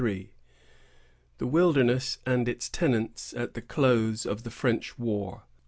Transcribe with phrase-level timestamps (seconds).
[1.37, 5.43] THE WILDERNESS AND ITS TENANTS AT THE CLOSE OF THE FRENCH WAR.